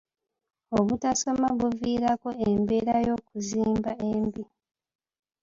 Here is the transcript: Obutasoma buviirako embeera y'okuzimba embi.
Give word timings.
Obutasoma 0.77 1.47
buviirako 1.59 2.29
embeera 2.49 2.95
y'okuzimba 3.05 3.91
embi. 4.11 4.43